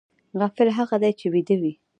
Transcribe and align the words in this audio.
غافل 0.39 0.69
هغه 0.77 0.95
دی 1.03 1.11
چې 1.19 1.25
ویده 1.33 1.55
وي 1.61 1.73